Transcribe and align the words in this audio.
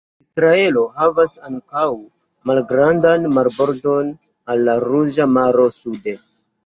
Israelo 0.23 0.85
havas 1.01 1.33
ankaŭ 1.49 1.83
malgrandan 2.51 3.29
marbordon 3.35 4.11
al 4.55 4.65
la 4.71 4.79
Ruĝa 4.87 5.29
Maro 5.39 5.69
sude. 5.77 6.17